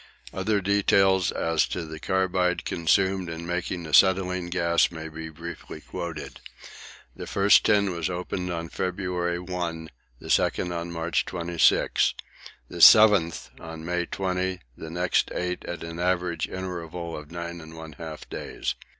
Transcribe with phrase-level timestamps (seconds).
[0.33, 6.39] Other details as to the carbide consumed in making acetylene gas may be briefly quoted.
[7.15, 12.15] The first tin was opened on February 1, the second on March 26.
[12.67, 18.27] The seventh on May 20, the next eight at the average interval of 9 1/2
[18.29, 18.73] days.